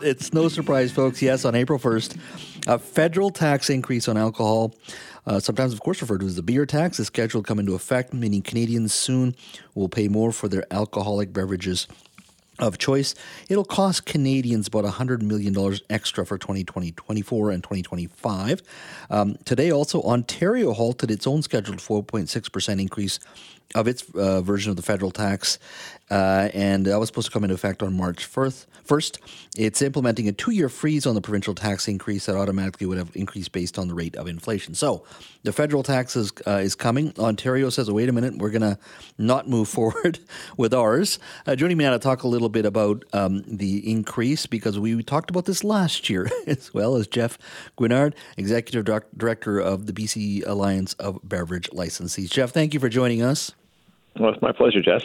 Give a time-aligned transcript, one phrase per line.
[0.00, 1.20] It's no surprise, folks.
[1.20, 4.72] Yes, on April 1st, a federal tax increase on alcohol,
[5.26, 7.74] uh, sometimes, of course, referred to as the beer tax, is scheduled to come into
[7.74, 9.34] effect, meaning Canadians soon
[9.74, 11.88] will pay more for their alcoholic beverages
[12.60, 13.16] of choice.
[13.48, 15.56] It'll cost Canadians about $100 million
[15.90, 18.62] extra for 2020, 24 and 2025.
[19.10, 23.18] Um, today, also, Ontario halted its own scheduled 4.6% increase
[23.74, 25.58] of its uh, version of the federal tax,
[26.10, 28.66] uh, and that was supposed to come into effect on March 1st.
[28.84, 29.18] First,
[29.56, 33.14] it's implementing a two year freeze on the provincial tax increase that automatically would have
[33.14, 34.74] increased based on the rate of inflation.
[34.74, 35.04] So
[35.42, 37.12] the federal tax is, uh, is coming.
[37.18, 38.78] Ontario says, oh, wait a minute, we're going to
[39.18, 40.18] not move forward
[40.56, 41.18] with ours.
[41.46, 45.02] Uh, joining me now to talk a little bit about um, the increase, because we
[45.02, 47.38] talked about this last year as well, as Jeff
[47.76, 48.84] Guignard, Executive
[49.16, 52.30] Director of the BC Alliance of Beverage Licensees.
[52.30, 53.52] Jeff, thank you for joining us.
[54.18, 55.02] Well, it's my pleasure, Jess.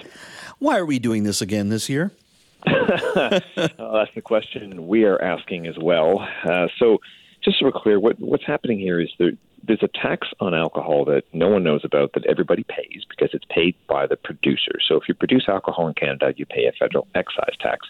[0.63, 2.13] Why are we doing this again this year?
[2.65, 6.25] uh, that's the question we are asking as well.
[6.45, 7.01] Uh, so,
[7.43, 11.03] just so we're clear, what, what's happening here is there, there's a tax on alcohol
[11.03, 14.79] that no one knows about that everybody pays because it's paid by the producer.
[14.87, 17.89] So, if you produce alcohol in Canada, you pay a federal excise tax.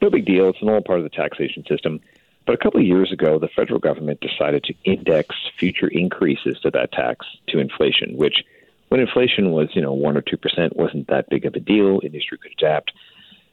[0.00, 0.48] No big deal.
[0.48, 2.00] It's an old part of the taxation system.
[2.46, 6.70] But a couple of years ago, the federal government decided to index future increases to
[6.70, 8.44] that tax to inflation, which
[8.88, 12.00] when inflation was, you know, one or two percent, wasn't that big of a deal.
[12.02, 12.92] Industry could adapt.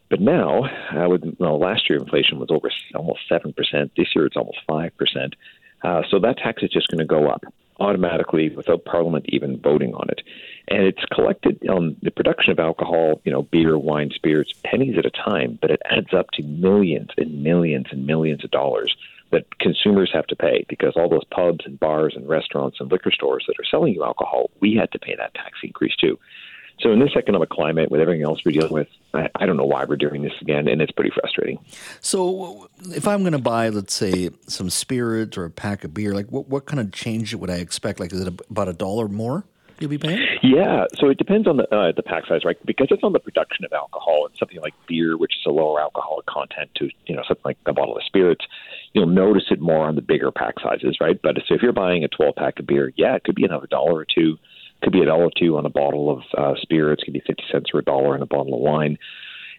[0.09, 3.91] But now, uh, with, well, last year inflation was over almost seven percent.
[3.97, 5.36] This year it's almost five percent.
[5.83, 7.44] Uh, so that tax is just going to go up
[7.80, 10.22] automatically without Parliament even voting on it.
[10.67, 15.06] And it's collected on the production of alcohol, you know, beer, wine, spirits, pennies at
[15.06, 18.95] a time, but it adds up to millions and millions and millions of dollars
[19.31, 23.12] that consumers have to pay because all those pubs and bars and restaurants and liquor
[23.12, 26.18] stores that are selling you alcohol, we had to pay that tax increase too.
[26.81, 29.66] So in this economic climate, with everything else we're dealing with, I, I don't know
[29.66, 31.58] why we're doing this again, and it's pretty frustrating.
[32.02, 36.13] So if I'm going to buy, let's say, some spirits or a pack of beer,
[36.13, 38.00] like what what kind of change would I expect?
[38.00, 39.46] Like is it about a dollar more?
[39.80, 40.25] You'll be paying?
[40.42, 42.57] Yeah, so it depends on the uh, the pack size, right?
[42.66, 45.81] Because it's on the production of alcohol and something like beer, which is a lower
[45.81, 48.46] alcoholic content, to you know something like a bottle of spirits,
[48.95, 51.22] you'll notice it more on the bigger pack sizes, right?
[51.22, 53.67] But so if you're buying a 12 pack of beer, yeah, it could be another
[53.67, 54.38] dollar or two
[54.81, 57.44] could be a dollar or two on a bottle of uh, spirits, could be 50
[57.51, 58.97] cents or a dollar on a bottle of wine.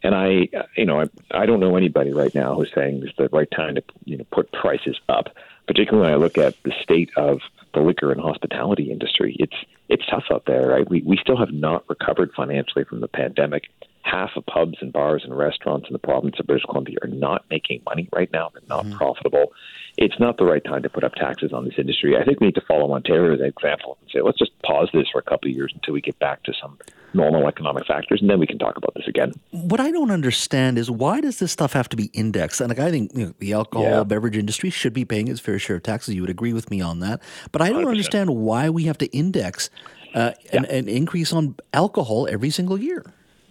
[0.03, 3.29] And I, you know, I, I don't know anybody right now who's saying it's the
[3.33, 5.35] right time to, you know, put prices up.
[5.67, 7.41] Particularly when I look at the state of
[7.75, 9.57] the liquor and hospitality industry, it's
[9.89, 10.69] it's tough out there.
[10.69, 10.89] Right?
[10.89, 13.65] We we still have not recovered financially from the pandemic.
[14.07, 17.45] Half of pubs and bars and restaurants in the province of British Columbia are not
[17.51, 18.51] making money right now.
[18.53, 18.97] They're not mm-hmm.
[18.97, 19.53] profitable
[19.99, 22.17] it's not the right time to put up taxes on this industry.
[22.17, 24.91] I think we need to follow Ontario as an example and say, let's just pause
[24.93, 26.79] this for a couple of years until we get back to some
[27.15, 29.33] normal economic factors, and then we can talk about this again.
[29.53, 32.61] What I don't understand is why does this stuff have to be indexed?
[32.61, 34.05] And like I think you know, the alcohol yeah.
[34.05, 36.15] beverage industry should be paying its fair share of taxes.
[36.15, 37.23] You would agree with me on that,
[37.53, 37.89] but I don't 100%.
[37.89, 39.71] understand why we have to index
[40.15, 40.59] uh, yeah.
[40.59, 43.03] an, an increase on alcohol every single year.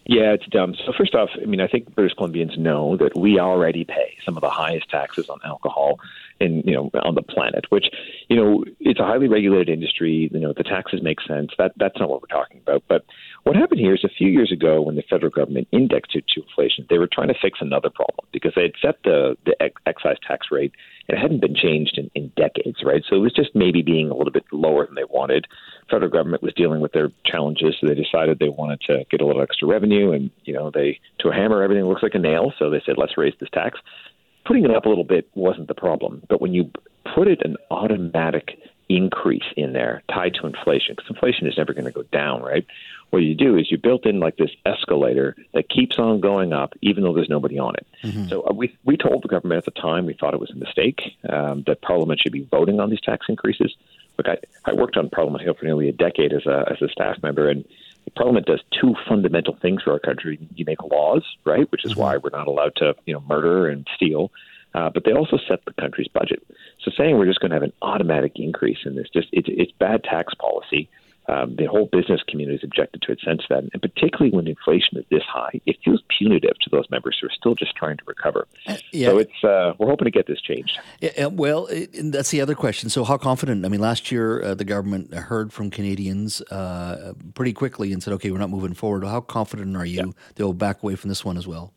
[0.08, 0.76] Yeah, it's dumb.
[0.86, 4.38] So first off, I mean, I think British Columbians know that we already pay some
[4.38, 6.00] of the highest taxes on alcohol
[6.40, 7.66] in you know on the planet.
[7.70, 7.88] Which
[8.30, 10.30] you know it's a highly regulated industry.
[10.32, 11.52] You know the taxes make sense.
[11.58, 12.84] That that's not what we're talking about.
[12.88, 13.06] But
[13.46, 16.44] what happened here is a few years ago when the federal government indexed it to
[16.44, 19.56] inflation, they were trying to fix another problem because they had set the the
[19.88, 20.74] excise tax rate
[21.08, 23.04] and it hadn't been changed in, in decades, right?
[23.10, 25.48] So it was just maybe being a little bit lower than they wanted.
[25.90, 29.26] Federal government was dealing with their challenges, so they decided they wanted to get a
[29.26, 32.54] little extra revenue, and you know they to a hammer everything looks like a nail,
[32.58, 33.80] so they said let's raise this tax.
[34.46, 36.72] Putting it up a little bit wasn't the problem, but when you
[37.16, 41.86] put it an automatic increase in there tied to inflation, because inflation is never going
[41.86, 42.66] to go down, right?
[43.16, 46.74] what you do is you built in like this escalator that keeps on going up
[46.82, 47.88] even though there's nobody on it.
[48.04, 48.28] Mm-hmm.
[48.28, 50.56] So uh, we we told the government at the time we thought it was a
[50.56, 53.74] mistake um, that Parliament should be voting on these tax increases.
[54.18, 56.90] Look, I, I worked on Parliament Hill for nearly a decade as a as a
[56.90, 57.66] staff member, and
[58.16, 60.40] Parliament does two fundamental things for our country.
[60.56, 62.02] You make laws, right, which is mm-hmm.
[62.02, 64.32] why we're not allowed to you know murder and steal.
[64.74, 66.46] Uh, but they also set the country's budget.
[66.84, 69.72] So saying we're just going to have an automatic increase in this, just it's, it's
[69.72, 70.90] bad tax policy
[71.28, 74.98] Um, the whole business community has objected to it since then, and particularly when inflation
[74.98, 78.04] is this high, it feels punitive to those members who are still just trying to
[78.06, 78.48] recover.
[78.68, 79.08] Uh, yeah.
[79.08, 80.78] So it's uh, we're hoping to get this changed.
[81.02, 82.90] Yeah, well, it, that's the other question.
[82.90, 83.66] So how confident?
[83.66, 88.14] I mean, last year uh, the government heard from Canadians uh, pretty quickly and said,
[88.14, 90.12] "Okay, we're not moving forward." How confident are you yeah.
[90.36, 91.74] they'll back away from this one as well?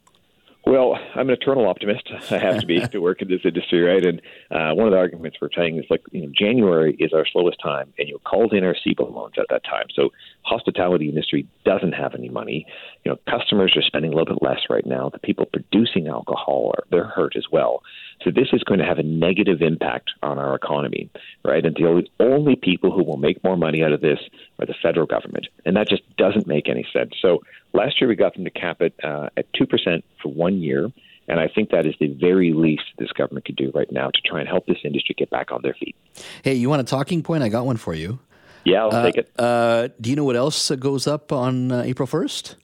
[0.66, 2.08] Well, I'm an eternal optimist.
[2.30, 4.04] I have to be to work in this industry, right?
[4.04, 4.20] And
[4.50, 7.58] uh, one of the arguments we're saying is like, you know, January is our slowest
[7.62, 9.86] time, and you called in our CEBA loans at that time.
[9.94, 10.10] So
[10.42, 12.66] hospitality industry doesn't have any money.
[13.04, 15.08] You know, customers are spending a little bit less right now.
[15.08, 17.82] The people producing alcohol are they're hurt as well.
[18.24, 21.10] So this is going to have a negative impact on our economy,
[21.44, 21.64] right?
[21.64, 24.18] And the only people who will make more money out of this
[24.58, 27.12] are the federal government, and that just doesn't make any sense.
[27.22, 30.60] So last year we got them to cap it uh, at two percent for one
[30.60, 30.90] year.
[31.28, 34.20] And I think that is the very least this government could do right now to
[34.24, 35.94] try and help this industry get back on their feet.
[36.42, 37.42] Hey, you want a talking point?
[37.42, 38.18] I got one for you.
[38.64, 39.30] Yeah, I'll uh, take it.
[39.38, 42.54] Uh, do you know what else goes up on uh, April 1st?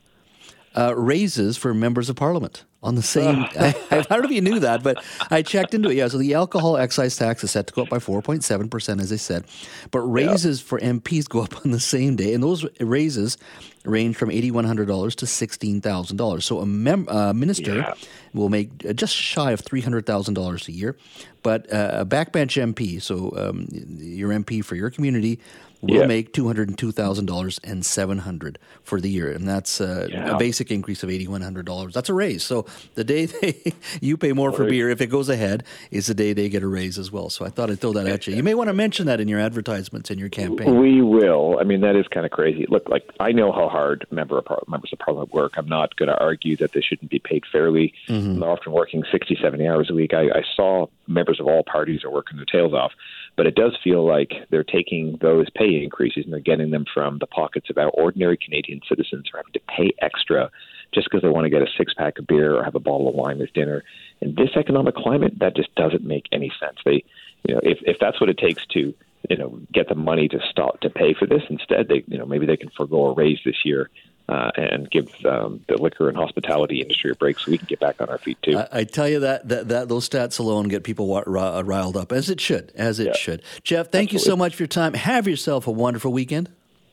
[0.76, 3.36] Uh, raises for members of parliament on the same.
[3.58, 5.96] I, I, don't know if you knew that, but I checked into it.
[5.96, 9.16] Yeah, so the alcohol excise tax is set to go up by 4.7%, as I
[9.16, 9.44] said.
[9.90, 12.34] But raises for MPs go up on the same day.
[12.34, 13.38] And those raises
[13.84, 16.42] range from $8,100 to $16,000.
[16.42, 17.94] So a mem- uh, minister yeah.
[18.34, 20.96] will make just shy of $300,000 a year.
[21.42, 25.40] But uh, a backbench MP, so um, your MP for your community,
[25.86, 26.06] will yeah.
[26.06, 29.80] make two hundred and two thousand dollars and seven hundred for the year, and that's
[29.80, 30.34] uh, yeah.
[30.34, 31.94] a basic increase of eighty one hundred dollars.
[31.94, 32.42] That's a raise.
[32.42, 36.14] So the day they, you pay more for beer, if it goes ahead, is the
[36.14, 37.30] day they get a raise as well.
[37.30, 38.34] So I thought I'd throw that at you.
[38.34, 40.78] You may want to mention that in your advertisements in your campaign.
[40.78, 41.58] We will.
[41.60, 42.66] I mean, that is kind of crazy.
[42.68, 45.52] Look, like I know how hard member of par- members of parliament work.
[45.56, 47.92] I'm not going to argue that they shouldn't be paid fairly.
[48.08, 48.40] Mm-hmm.
[48.40, 50.14] They're often working 60, 70 hours a week.
[50.14, 52.92] I, I saw members of all parties are working their tails off.
[53.36, 57.18] But it does feel like they're taking those pay increases and they're getting them from
[57.18, 60.50] the pockets of our ordinary Canadian citizens who are having to pay extra
[60.94, 63.08] just because they want to get a six pack of beer or have a bottle
[63.08, 63.82] of wine with dinner.
[64.20, 66.78] In this economic climate, that just doesn't make any sense.
[66.84, 67.04] They,
[67.46, 68.94] you know, if if that's what it takes to,
[69.28, 72.26] you know, get the money to stop to pay for this, instead they, you know,
[72.26, 73.90] maybe they can forego a raise this year
[74.28, 77.80] uh, and give um, the liquor and hospitality industry a break so we can get
[77.80, 78.56] back on our feet too.
[78.58, 82.30] I, I tell you that, that, that those stats alone get people riled up as
[82.30, 83.12] it should, as it yeah.
[83.14, 83.42] should.
[83.62, 84.14] Jeff, thank Absolutely.
[84.14, 84.94] you so much for your time.
[84.94, 86.50] Have yourself a wonderful weekend.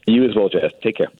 [0.07, 0.71] You as well, Jeff.
[0.81, 1.11] Take care.